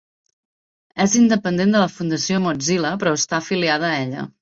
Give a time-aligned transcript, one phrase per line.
[1.05, 4.31] És independent de la Fundació Mozilla, però està afiliada a ella.